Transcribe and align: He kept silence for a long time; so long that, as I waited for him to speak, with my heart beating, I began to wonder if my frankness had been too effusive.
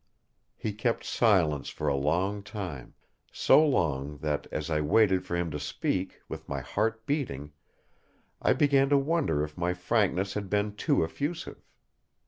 He 0.57 0.73
kept 0.73 1.03
silence 1.05 1.69
for 1.69 1.87
a 1.87 1.95
long 1.95 2.41
time; 2.41 2.95
so 3.31 3.63
long 3.63 4.17
that, 4.17 4.47
as 4.51 4.71
I 4.71 4.81
waited 4.81 5.23
for 5.27 5.35
him 5.35 5.51
to 5.51 5.59
speak, 5.59 6.21
with 6.27 6.49
my 6.49 6.59
heart 6.61 7.05
beating, 7.05 7.51
I 8.41 8.53
began 8.53 8.89
to 8.89 8.97
wonder 8.97 9.43
if 9.43 9.59
my 9.59 9.75
frankness 9.75 10.33
had 10.33 10.49
been 10.49 10.75
too 10.75 11.03
effusive. 11.03 11.63